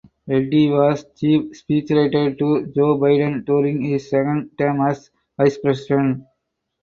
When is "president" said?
5.59-6.23